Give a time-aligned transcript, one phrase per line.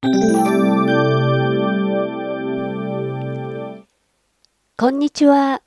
[0.00, 0.08] こ
[4.90, 5.60] んにちは。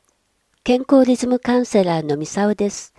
[0.63, 2.93] 健康リズムカウンセラーのみさおです。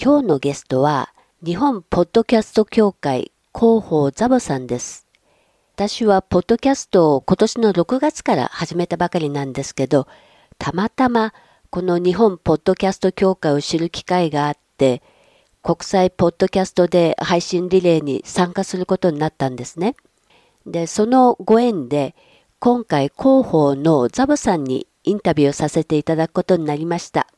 [0.00, 1.12] 今日のゲストは、
[1.44, 5.08] 日本ポッドキャスト協会広報ザボさんです。
[5.74, 10.06] 私はポッドキャストを今年の6月から始めたばかりなんですけど、
[10.58, 11.34] たまたま
[11.70, 15.02] この日本ポッドキャスト協会を知る機会があって、
[15.64, 19.96] 国際ポッドキャストで配信リレーに参加することになったんですね。
[20.66, 22.16] で、そのご縁で、
[22.58, 27.28] 今回広報のザボさんにインタビューをさせていただくことになりました。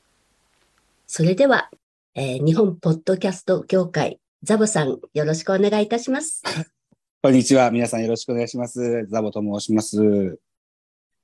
[1.07, 1.71] それでは、
[2.15, 6.43] えー、日本ポッドキャスト協会、ザボさん、よろしくお願いいたします。
[7.23, 7.71] こんにちは。
[7.71, 9.07] 皆さんよろしくお願いします。
[9.09, 10.38] ザボと申します。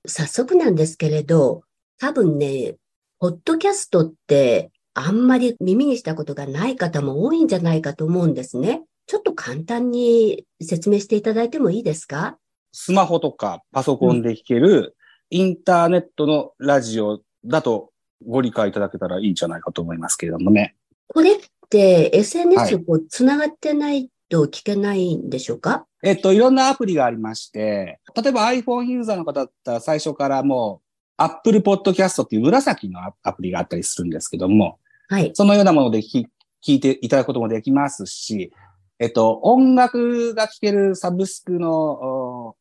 [0.07, 1.63] 早速なんですけれど、
[1.99, 2.77] 多分ね、
[3.19, 8.83] ポッドキャストってあんまり耳にしたことがない方も多いんじゃないかと思うんですね。
[9.07, 12.39] ちょっと簡単に説明していただいてもいいですか？
[12.73, 14.97] スマホとかパソコンで聞ける
[15.31, 17.91] インターネットのラジオだと
[18.27, 20.75] ご理解いただけたらいいんじゃないかと思いますけれどもね。
[21.09, 21.39] これっ
[21.69, 35.31] て SNS こう繋がってないと聞けないんでしょうか、はい、えっと、いろんなアプリがありまして、例えば iPhone ユーザーの方だったら最初からもう Apple Podcast っていう紫のアプリがあったりするんですけども、はい。
[35.35, 36.27] そのようなもので聞
[36.67, 38.51] いていただくこともできますし、
[38.99, 42.57] えっと、音楽が聴けるサブスクの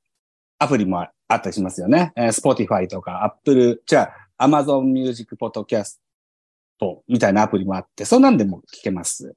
[0.58, 2.12] アプリもあったりしますよね。
[2.16, 5.98] えー、Spotify とか Apple、じゃあ Amazon Music Podcast
[7.08, 9.36] みたいなアプリもあって、そんなんでも聞けます。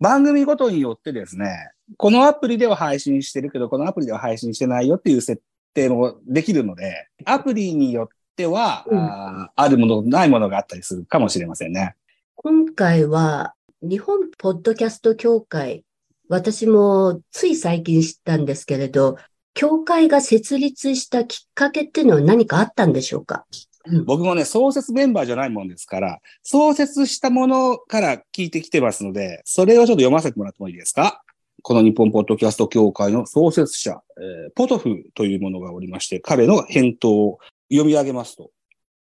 [0.00, 5.42] 番組ごとによってですね、このアプリでは配信してるけど、このアプリでは配信してないよっていう設
[5.74, 11.94] 定もできるので、アプリによっては、うん、ああるもの、ないものがあったりするかもしれませんね。
[12.34, 15.84] 今回は、日本ポッドキャスト協会、
[16.32, 19.18] 私もつい最近知ったんですけれど、
[19.52, 23.44] 協会が設立したきっかけっていうのは何かあったんでしょうか？
[24.06, 31.22] 僕もね、創設メンバーじゃないもんですから、創設したものから聞いてきてますので、それをちょっと読ませてもらってもいいですか？
[31.60, 37.40] この日本ポッドキャスト協会の創設者、えー、ポトフというものがおりまして、彼の返答を
[37.70, 38.52] 読み上げますと、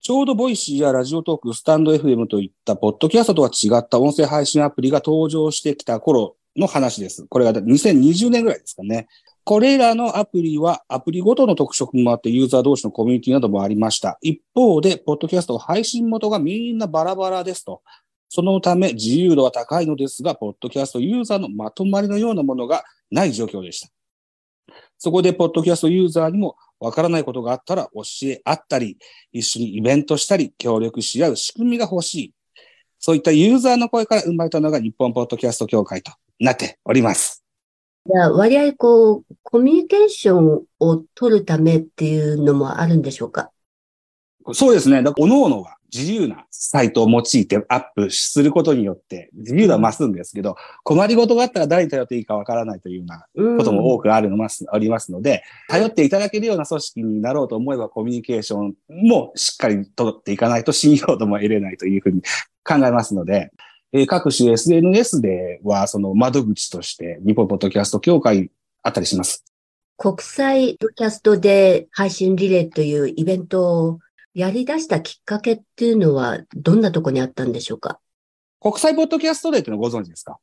[0.02, 7.26] ちょうどボイシーやラジオトーク、スタンド FM といったポッドキャストとは違った音声配信アプリが登場してきた頃の話です。
[7.28, 9.08] これが2020年ぐらいですかね。
[9.44, 14.18] これらのアプリはアプリごとの特色もあってユーザー同士のコミュニティなどもありました。
[14.22, 17.82] 一方で、ポッドキャスト配信元がみんなバラバラですと。
[18.30, 23.90] そのため自由度は高いのですが、ポッドキャストユーザーのまとまりのようなものがない状況でした。
[25.00, 28.98] そこで、ポッドキャストユーザーにもわからないことがあったら教え合ったり、
[29.32, 32.34] 一緒にイベントしたり、協力し合う仕組みが欲しい。
[33.00, 37.44] そういったユーザーの声から生まれたのが日本ポッドキャスト協会となっております。
[38.06, 43.52] じゃあ、割合こう、コミュニケーションを取るためっていうのもあるんでしょうか？
[44.54, 45.04] そうですね。
[45.04, 62.22] だから、各々が自由なサイトを用いてアップすることによって自由度は増すんですけど、困りごとがあったら誰に頼っていいかわからないというようなことも多くあるのます、ありますので、頼っていただけるような組織になろうと思えばコミュニケーションもしっかり取っていかないと信用度も得れないというふうに
[62.64, 63.52] 考えますので、
[63.92, 68.52] えー、各種 SNS では、その窓口として、日本ポッドキャスト協会
[68.84, 69.44] あったりします。
[69.98, 74.00] 国際ポッドキャストで配信リレーというイベントを
[74.34, 78.00] やり出したきっかけっていうのは、どんなとこにあったんでしょうか？
[78.62, 80.38] 国際ポッドキャストデーってのご存知ですか？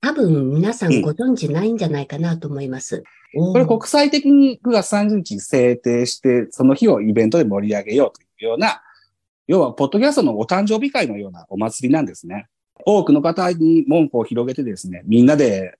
[0.00, 3.04] 多分皆さんご存知ないんじゃないかなと思います。
[3.34, 8.80] うん、これ国際的に9月30日に制定して、その日をイベントで盛り上げようというような、
[9.46, 12.48] 要は、ポッドキャストのお誕生日会のようなお祭りなんですね。
[12.86, 15.78] 多くの方に門戸を広げてですね、みんなで、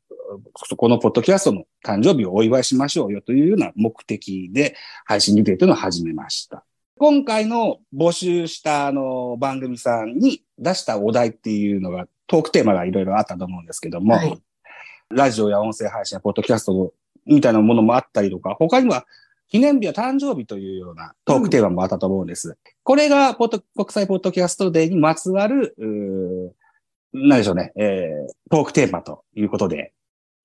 [0.77, 6.65] このポッドキャストの誕生日をお祝いしましょうよというような目的で配信リレーというのを始めました。
[6.99, 14.41] 今回の募集したあの番組さんに出したお題っていうのが、トークテーマがいろいろあったと思うんですけども、はい、
[15.11, 16.93] ラジオや音声配信やポッドキャスト
[17.27, 19.07] みたいなものもあったりとか、他には
[19.49, 22.51] 記念日は誕生日というようなトークテーマもあったと思うんです。
[22.51, 25.75] うん、これがポッド国際ポッドキャストデーにまつわる、
[27.13, 29.93] なんでしょうね、えー、トークテーマということで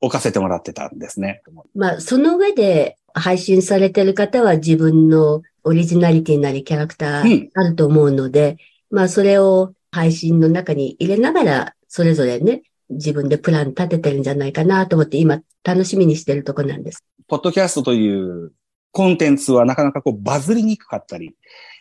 [0.02, 1.42] 置かせてもらってたんですね。
[1.74, 8.58] まあ、その上で配信されてる方は自分のオリジナリティなりキャラクターあると思うので、
[8.92, 17.04] うん、まあ、それを配信の中に入れながら、それぞれね、自分でプラン立ててるんじゃないかなと思って今楽しみにしてるとこなんです。
[17.28, 18.52] ポッドキャストという
[18.92, 21.36] コンテンツはなかなかこうバズりにくかったり、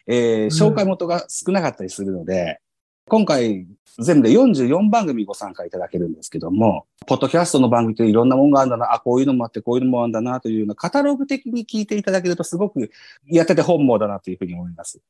[0.06, 2.60] えー、紹介元が少なかったりするので、
[3.06, 3.66] 今回、
[3.98, 12.90] 全部で44番組ご参加いただけるんですけども、ポッドキャストの番組っていろんなもんがあるんだな、あ、こういうのもあって、こういうのもあるんだなというようなカタログ的に聞いていただけるとすごく
[13.26, 15.00] やってて本望だなというふうに思います。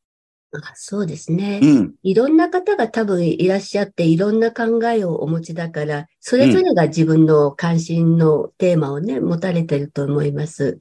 [0.53, 1.61] あそうですね。
[1.63, 1.95] うん。
[2.03, 10.79] いろんな方が多分いらっしゃって、いろんな考えをお持ちだから、それぞれが自分の関心のテーマをね、持たれてると思います。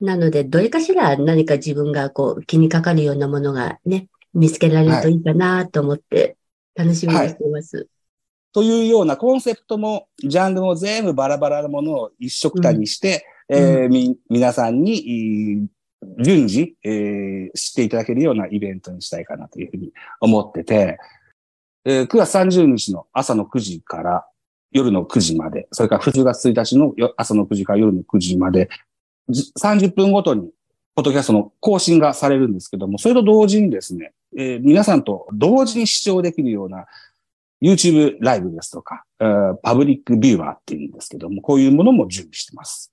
[0.00, 5.14] なので、どれかしら何か自分がこう気にかかるようなものがね、見つけられるとい。
[5.14, 6.36] いかなと思って、
[6.74, 7.88] 楽しみにしています。
[8.52, 15.68] というようなコンセプトも、ジャンルも全部バラバラなものを一色たにして、えーみ、皆さんに、いい
[16.20, 20.98] 順次、えー知っていただけるようなイベントにしたいかなというふうに思ってて、
[21.84, 24.26] えー9月30日の朝の9時から
[24.72, 28.68] 夜の9時まで、それから10月1日のよ朝の9時から夜の9時まで、
[29.28, 30.50] じ30分ごとに、
[30.94, 36.86] ポッドキャストの更新がされるんですけども、それと同時にですね、えー皆さんと同時に視聴できるような
[37.62, 42.92] YouTube ライブですとか、えーパブリックビューアーっていうんですけども、こういうものも準備してます。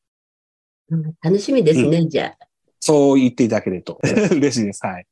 [0.90, 2.48] うん楽しみですね、じゃあ。
[2.80, 4.00] そう言っていただけると
[4.32, 4.86] 嬉しいです。
[4.86, 5.06] はい。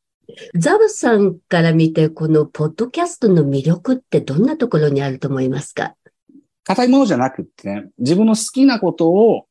[0.55, 5.95] ザブさんから見て、このポッドキャストの魅力ってどんなところにあると思いますか？
[6.63, 9.45] 硬いものじゃなくってね、自分の好きなことを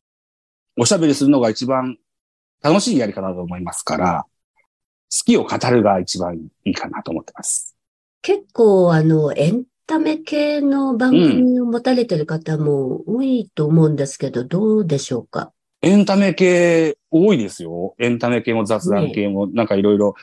[0.77, 1.97] おしゃべりするのが一番
[2.61, 4.29] 楽しいやり方だと思いますから、好
[5.23, 7.77] きを語るが一番いいかなと思ってます。
[8.23, 15.53] 結構、あの、エンタメ系の番組を持たれてる方も多いと思うんですけど、どうでしょうか？
[15.83, 17.95] エンタメ系多いですよ。
[17.99, 20.15] エンタメ系も雑談系もなんかいろいろ。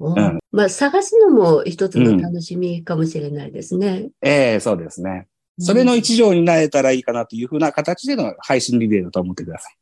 [0.00, 4.08] んまあ、探すのも一つの楽しみかもしれないですね。
[4.22, 5.28] ええそうですね。
[5.58, 9.76] それの一条になれたらいいかなというふうな形での配信リレーだと思ってください。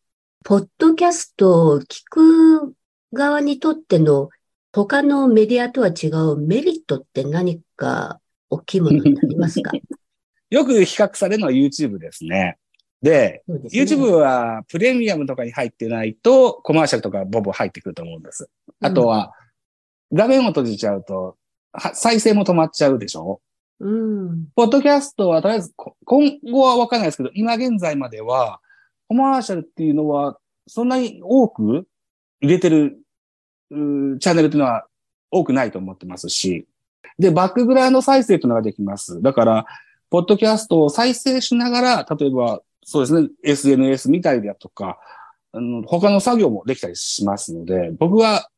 [0.45, 2.75] ポッドキャストを聞く
[3.13, 4.29] 側にとっての
[4.73, 8.21] 他のメディアとは違うメリットって何か
[8.51, 9.71] 大きいものになりますか？
[10.51, 12.59] よく比較されるのは YouTube ですね。
[13.01, 18.49] で、ですね YouTube はプレミアムとかに入ってないとコマーシャルとかボボ入ってくると思うんです。
[18.81, 19.33] あとは、
[20.13, 21.37] 画面を閉じちゃうと、
[21.73, 23.41] は再生も止まっちゃうでしょ？
[23.81, 24.47] うん。
[24.55, 28.61] ポッドキャストはとりあえずこ今後はわかんないですけど、今現在までは
[29.09, 31.87] コマーシャルっていうのはそんなに多く
[32.41, 32.99] 入れてる
[34.19, 34.87] チャンネルっていうのは
[35.31, 36.67] 多くないと思ってますし、
[37.19, 39.21] で、バックグラウンド再生というのができます。
[39.23, 39.67] だから、
[40.11, 44.99] ポッドキャストを再生しながら、例えば、そうですね、SNS 見たりだとか、
[45.53, 48.49] あの他の作業もできたりしますので、僕は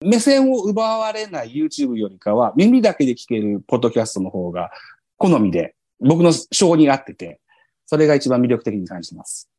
[0.00, 4.70] 目線を奪われない YouTube よりかは、耳だけで聞けるポッドキャストの方が
[5.16, 7.40] 好みで、僕の性に合ってて、
[7.86, 9.50] それが一番魅力的に感じます。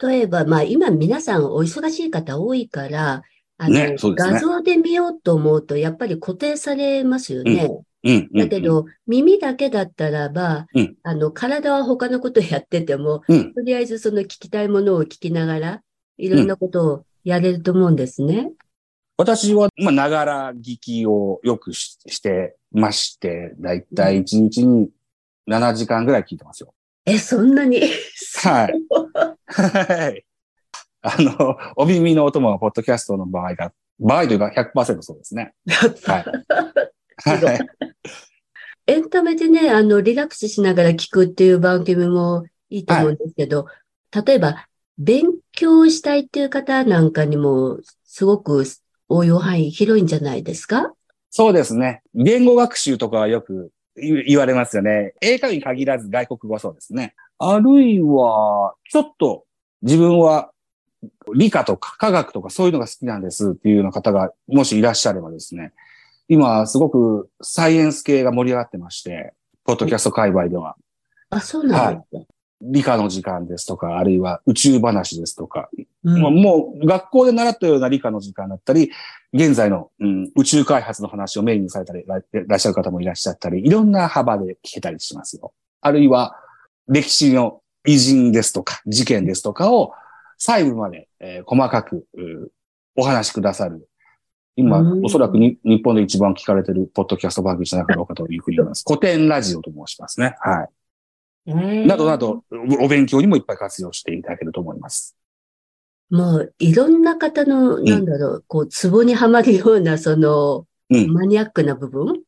[0.00, 3.22] 例えば、まあ今皆さんお忙しい方多いから、
[3.58, 7.68] あの、ねね画像で見ようと思うとやっぱり固定されますよね。
[7.70, 7.78] うん。
[8.04, 13.52] うんだけ、ど、耳だけだったらば、うんあの、体は他のことやってても、うん。
[13.52, 15.82] とりあえずその聞きたいものを聞きながら、
[16.16, 18.52] いろんなことをやれると思うんですね。
[19.16, 24.90] 私は、まあ、ながら聞きをよくししてまして、だいたい1日に
[25.48, 26.72] 7時間ぐらい聞いてますよ。
[27.04, 27.80] え、そんなに？
[28.44, 28.74] はい。
[29.46, 30.24] はい。
[31.10, 35.54] あの、お耳のお供はポッドキャストの場合が、場合というか100%そうですね。
[36.04, 36.24] はい。
[37.44, 37.68] はい。
[38.86, 43.66] エンタメでね、あの、リラックスしながら聞くっていう番組もいいと思うんですけど、
[44.26, 44.66] 例えば、
[44.98, 48.64] 勉強したいっていう方なんかにも、すごく
[49.08, 50.92] 応用範囲広いんじゃないですか？
[51.30, 52.02] そうですね。
[52.14, 55.12] 言語学習とかはよく言言われますよね。
[55.20, 57.14] 英会話に限らず外国語はそうですね。
[57.38, 59.44] あるいは、ちょっと
[59.82, 60.50] 自分は
[61.34, 65.72] 理科とか科学とかそういうのが好きなんですっていうような方がもしいらっしゃればですね。
[66.28, 69.32] 今すごくサイエンス系が盛り上がってまして、
[69.64, 70.76] ポッドキャスト界隈では。
[71.30, 72.32] あ、そうなんですか。
[72.60, 75.68] 理科の時間ですとか、あるいは宇宙話ですとか、
[76.04, 78.90] うんもうもう学校で習ったような理科の時間だったり、
[79.32, 85.52] 現在の、うん、宇宙開発の話をメインにされたりいらいらっしゃる方もいらっしゃったり、いろんな幅で聞けたりしますよ。
[85.80, 86.36] あるいは
[86.88, 89.92] 歴史の偉人ですとか、事件ですとかを
[90.38, 92.52] 細部まで、えー細かくう
[92.96, 93.88] お話しくださる。
[94.56, 98.84] 今、うんおそらくに日本で一番聞かれてるポッドキャスト番組じゃなかろうかというふうに思います。
[98.86, 100.34] 古典ラジオと申しますね。
[100.40, 100.68] はい。
[101.46, 102.44] えーなどなど、
[102.80, 105.16] おお勉強にもいっぱい活用していただけると思います。
[106.10, 111.12] もう、いろんな方の、なんだろう、こう、ツボにはまるような、その、うん。
[111.12, 112.22] マニアックな部分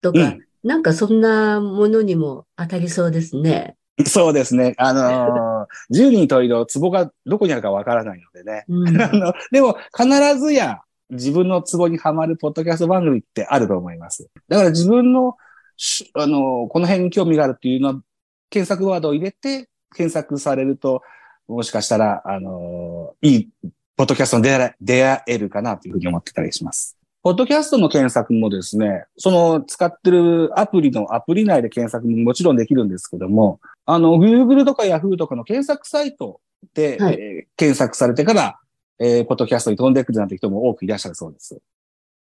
[0.00, 3.78] とか、うんなんかそんなものにも当たりそうですね。
[4.06, 4.74] そうですね。
[4.78, 8.64] あのー、 十人十色、ツボがどこにあるかわからないのでね。
[8.68, 10.80] うん あの、でも、必ずや、
[11.10, 14.28] 自分のツボにはまるポッドキャスト番組ってあると思います。
[14.48, 15.36] だから自分の
[15.76, 18.02] しあの、この辺に興味があるっていうのは、
[18.48, 21.02] 検索ワードを入れて、検索されると、
[21.48, 23.48] もしかしたら、あの、いい、
[23.96, 24.42] ポッドキャストに
[24.80, 26.99] 出会えるかなというふうに思ってたりします。
[27.22, 36.40] ポッドキャストの検索もですね、その使ってるアプリのアプリ内で検索ももちろんできるんですけども、あの、Google とか Yahoo とかの検索サイト
[36.74, 38.58] で、はいえー検索されてから、
[38.98, 41.60] えーポッドキャストに飛んでくるなんて人も多くいらっしゃるそうです。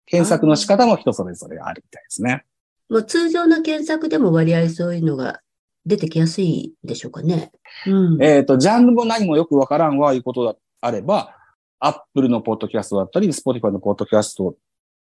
[0.07, 2.45] 検索の仕方も人それぞれあるみたいですね。
[2.89, 5.41] もう通常の検索でも割合そういうのが
[5.85, 7.51] 出てきやすいでしょうかね。
[7.85, 8.23] うん。
[8.23, 11.35] えっ、と、ジャンルも何もよくわからんわ、いうことであれば、
[11.79, 14.55] Apple のポッドキャストだったり、Spotify のポッドキャスト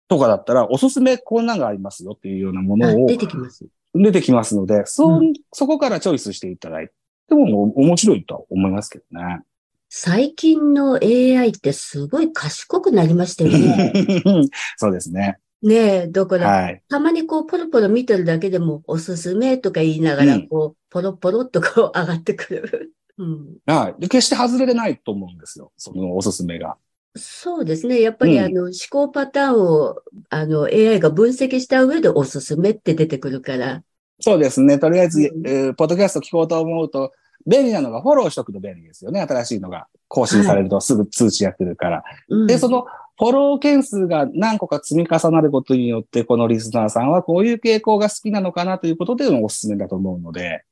[0.08, 3.66] とかだったら、おすすめこんなんがありますよっていうようなものあを出てきます。
[3.94, 5.20] 出てきますので、そ、う
[5.52, 6.90] そこからチョイスしていただい
[7.28, 9.40] ても面白いとは思いますけどね。
[9.88, 13.92] 最近の AI ってすごい賢くなりましたよね。
[14.76, 15.38] そうですね。
[15.62, 16.82] ねえ、だから、はい。
[16.88, 22.92] たまにこう、ポロポロ見てるだけでも、おすすめとか言いながら、うんこう、ポロポロっとこう、上がってくる。
[23.18, 23.56] うん。
[23.64, 24.00] はい。
[24.00, 25.72] で決して外れでないと思うんですよ。
[25.76, 26.76] そのおすすめが。
[27.16, 28.00] そうですね。
[28.00, 29.96] やっぱり、うんあの、思考パターンを、
[30.30, 33.82] あの、AI が分析した上でおすすめって出てくるから。
[34.20, 34.78] そうですね。
[34.78, 37.12] とりあえず、うんえーポッドキャスト聞こうと思うと、
[37.46, 39.20] 便利なのがフォローしとくと便利ですよね。
[39.20, 42.04] 新しいのが更新されるとすぐ通知が来るから。
[42.28, 42.86] うん、で、その
[43.18, 50.64] フォロー件数が何個か積み重なることによって、このリスナーさんはこういう傾向が好きなのかなということでのおすすめだと思うので、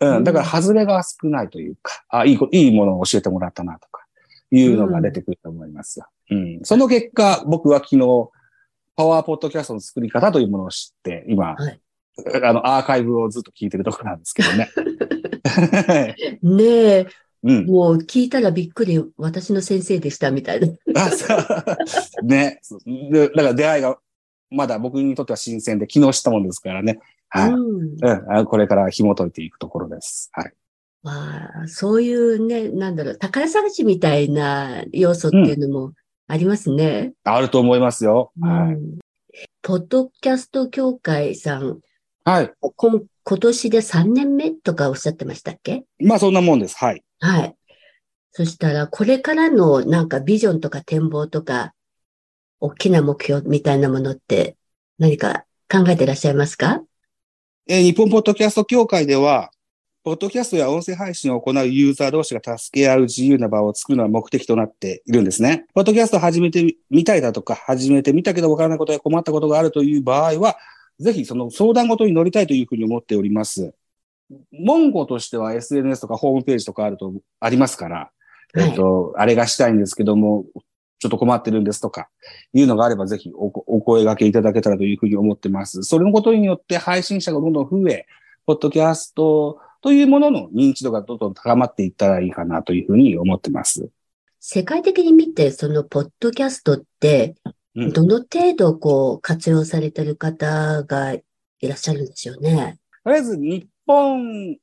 [0.00, 3.97] うん、だから外れが少ないというか、あ、いいこ、いいものを教えてもらったなとか、
[4.50, 6.06] いうのが出てくると思いますよ。
[6.30, 6.60] うん。
[6.62, 8.30] その結果、僕は昨日、
[8.96, 11.80] パワーポッドキャストの作り方というものを知って、今、はい
[12.42, 14.68] あの、アーカイブをずっと聞いてるところなんですけどね。
[16.42, 17.06] ねえ、
[17.44, 17.66] うん。
[17.66, 20.68] もう聞いたらびっくり、私の先生でしたみたいな。
[20.96, 21.26] あそ
[22.22, 22.60] うね。
[23.10, 23.98] でだから出会いが、
[24.50, 26.98] まだ僕にとっては新鮮で、昨日知ったもんですからね。
[27.28, 27.50] はい。
[27.50, 27.96] うん。
[28.00, 30.30] うんあこれから紐解いていくところです。
[30.32, 30.52] はい。
[31.02, 35.92] まあ、そういうね、なんだろう、宝探しみたいな要素っていうのも
[36.26, 37.12] ありますね。
[37.24, 38.32] あると思いますよ。
[38.40, 38.74] はい。
[38.74, 38.98] うん
[39.62, 41.80] ポッドキャスト協会さん、
[42.24, 42.52] はい。
[42.60, 43.06] 今
[43.38, 45.84] 年で3年目とかおっしゃってましたっけ？
[46.00, 46.76] まあそんなもんです。
[46.76, 47.04] はい。
[47.20, 47.54] はい。
[48.32, 51.74] そしたら、これからのなんかビジョンとか展望とか、
[52.60, 54.56] 大きな目標みたいなものって
[54.98, 56.82] 何か考えてらっしゃいますか？
[57.68, 59.50] えー日本ポッドキャスト協会では、
[60.08, 65.66] ポッドキャストや音声配信を行うユーザー同士が助け合う自由な場を作るのが目的となっているんですね。
[65.74, 70.56] ポッドキャストを始めてみたいだとか、始めてみたけどわからないことや困ったことがあるという場合は、
[70.98, 73.74] ぜひその相談ごとに乗りたいというふうに思っております。
[74.50, 78.10] 文語としては SNS とかホームページとかあると、ありますから、
[78.56, 80.46] えっ、と、あれがしたいんですけども、
[81.00, 82.08] ちょっと困ってるんですとか、
[82.54, 85.82] いうのがあればぜひおお声掛けいただけたらというふうに思ってます。
[85.82, 88.06] それのことによって配信者がどんどん増え、
[88.46, 93.88] ポッドキャストというものの認知度がどんどん高まっていったらいいかなというふうに思ってます。
[94.40, 101.22] 世界的に見て、そのポッドキャストって、うんどの程度こう活用されてる方がい
[101.62, 102.78] らっしゃるんでしょうね？
[103.04, 104.56] とりあえず日本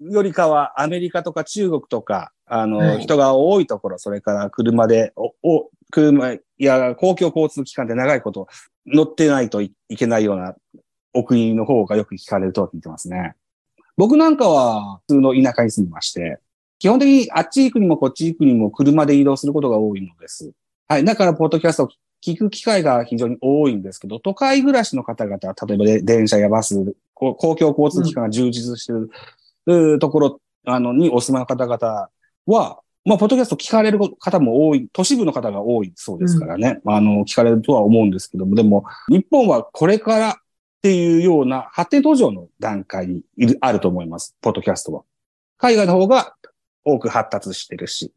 [0.00, 8.46] よりかはアメリカとか中国とか、あの、はい人が多いところ、それから車で、お、お車や公共交通機関で長いこと
[8.86, 10.54] 乗ってないといいけないような
[11.14, 13.36] お国の方がよく聞かれるとは聞いてますね。
[14.00, 16.38] 僕なんかは普通の田舎に住んでまして、
[16.78, 20.52] 基本的にあっち行くにもこっち行くにも車で移動することが多いのです。
[20.88, 21.04] はい。
[21.04, 21.88] だから、ポッドキャストを
[22.24, 29.10] 聞く機会が非常に多いんですけど、都会暮らしの方々、例えばで電車やバス、公共交通機関が充実してる、
[29.66, 32.08] うーところ、あの、にお住まいの方々
[32.46, 36.80] は、まあ、ポッドキャスト聞かれる方も多い、都市部の方が多いそうですからね。
[36.86, 40.40] あの、聞かれるとは思うんですけども、でも、日本はこれから
[40.80, 44.34] っていうような発展途上の段階にいる、あると思います。
[44.40, 45.02] ポッドキャストは。
[45.58, 46.34] 海外の方が
[46.84, 48.14] 多く発達してるし、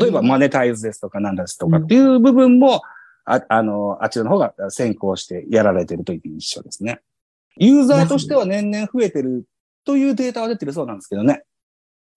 [0.00, 2.80] 例えばマネタイズですとかなんですとかっていう部分も、
[3.24, 7.00] ああの、あちらの方が先行してやられてるという印象ですね。
[7.56, 9.44] ユーザーとしては年々増えてる
[9.84, 11.42] というデータは出てるそうなんですけどね。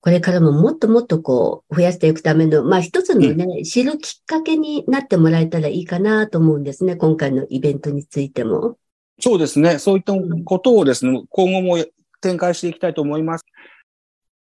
[0.02, 6.96] これからももっともっとこう増やしていくための、まあ一つのね、知るきっかけになってもらえたらいいかなと思うんですね。
[6.96, 8.78] 今回のイベントについても。
[9.20, 9.80] そうですね。
[9.80, 10.14] そういった
[10.46, 11.78] ことをですね、今後も
[12.22, 13.46] 展開していきたいと思います。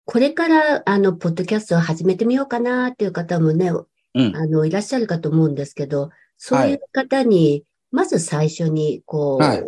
[0.04, 9.64] これから、あの、ポッドキャストを始めてみようかなっていう方もね、うんあの、いらっしゃるかと思うんですけど、そういう方に、まず最初に、こう、はい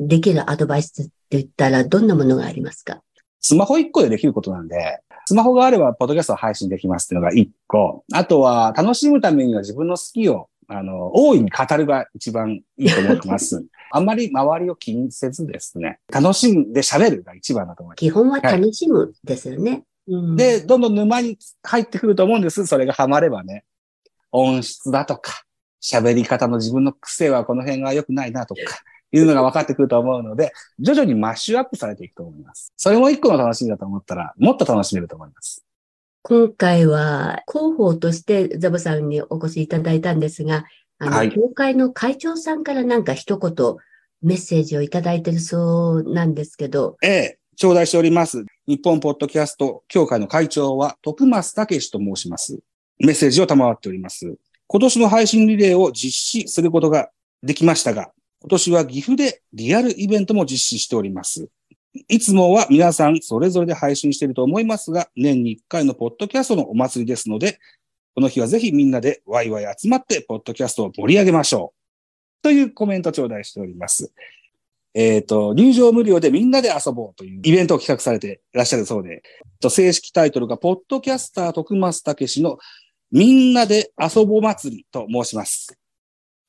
[0.00, 3.02] できるアドバイスって言ったら、どんなものがありますか？
[3.40, 8.04] スマホ1個でできることなんで、スマホがあれば、ポッドキャストを配信できますっていうのが1個。
[8.12, 13.64] あとは、楽しむためには自分の好きを、あの、大いに語るが一番いいと思ってます。
[13.94, 18.00] あんまり周りを気にせずですね、楽しんで喋るが一番だと思います。
[18.00, 19.84] 基本は楽しむですよね。
[20.08, 22.66] うんで、どんどん沼に入ってくると思うんです。
[22.66, 23.64] それがハマればね。
[24.32, 25.44] 音質だとか、
[25.82, 28.60] 喋り方の自分の癖はこの辺が良くないなとか、
[29.12, 32.72] いうのが分かってくると思うので、徐々にマッシュアップされていくと思います。
[32.76, 35.64] それも一個の楽しみだと思ったら、もっと楽しめると思います。
[36.22, 40.64] 今回は広報としてザボさんにお越しいただいたんですが、
[41.02, 43.76] あの、はい協会の会長さんからなんか一言
[44.22, 48.44] メッセージをいただいてるそうなんですけど、ええ、頂戴しております。
[48.68, 52.60] 日本ポッドキャスト協会の会長は徳松武史と申します。
[52.98, 54.36] メッセージを賜っております。
[54.68, 57.10] 今年の配信リレーを実施することが
[57.42, 61.48] できましたが、今年は岐阜でリアルイベントも実施しております。
[62.08, 67.58] いつもは皆さんそれぞれで配信していると思いますが、年に1回のポッドキャストのお祭りですので、
[68.14, 72.42] この日はぜひみんなでワイワイ集まってポッドキャストを盛り上げましょう。
[72.42, 74.12] というコメント頂戴しております。
[74.94, 79.22] えっ、と、入場無料でみんなで遊ぼうというイベントを企画されていらっしゃるそうで、
[79.60, 82.58] と正式タイトルが、ポッドキャスター徳松武史の
[83.10, 85.78] みんなで遊ぼう祭りと申します。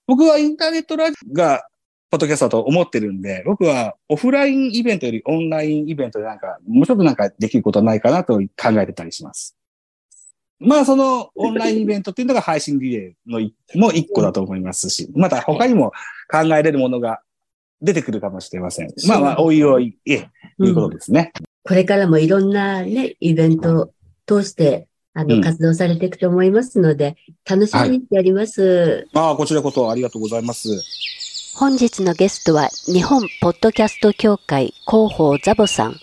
[0.05, 1.65] 僕はインターネットラジオが
[2.09, 9.55] ポッドキャスターと思ってるんで、僕はオフラインイベントよりオンラインイベントでなんか、もうちょっとなんかできることはないかなと考えてたりします。
[10.65, 15.91] まあ、そのオンラインイベントっていうのが配信リレーのいもう一個だと思いますし、また他にも
[16.29, 17.21] 考えれるものが
[17.81, 18.93] 出てくるかもしれません。
[19.07, 20.29] まあまあ、おいおい、ええ、
[20.59, 21.33] いうことですね。
[21.63, 23.91] これからもいろんなね、イベントを
[24.25, 27.17] 通して、あの、うん活動されていくと思いますので、
[27.47, 29.07] 楽しみにしております。
[29.13, 30.69] まあ、こちらこそありがとうございます。
[31.55, 35.95] 本日のゲストは日本ポッドキャスト協会広報ザボさん。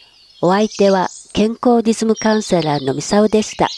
[0.43, 3.69] お相手は健康リズムカウンセラーのミサオでした。